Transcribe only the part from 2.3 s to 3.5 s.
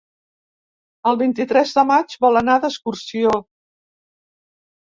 anar d'excursió.